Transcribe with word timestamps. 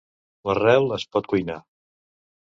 L'arrel 0.49 0.89
es 0.97 1.05
pot 1.17 1.29
cuinar. 1.35 1.59